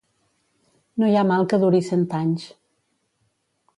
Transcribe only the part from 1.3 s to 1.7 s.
mal que